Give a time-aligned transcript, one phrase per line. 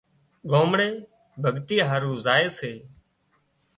[0.49, 0.89] ڳامڙي
[1.43, 2.71] ڀڳتي هارو زائي سي